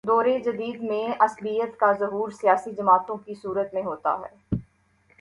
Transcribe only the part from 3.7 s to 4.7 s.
میں ہوتا ہے۔